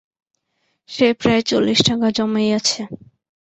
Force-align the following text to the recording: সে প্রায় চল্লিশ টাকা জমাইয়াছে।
সে 0.89 1.07
প্রায় 1.19 1.41
চল্লিশ 1.41 1.79
টাকা 1.87 2.07
জমাইয়াছে। 2.17 2.81